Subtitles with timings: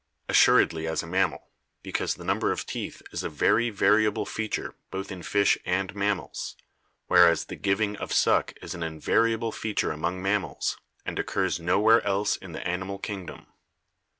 [0.27, 1.51] Assuredly as a mammal,
[1.83, 6.55] because the number of teeth is a very variable feature both in fish and mammals,
[7.05, 10.75] whereas the giving of suck is an invariable feature among mammals
[11.05, 13.45] and occurs nowhere else in the animal kingdom.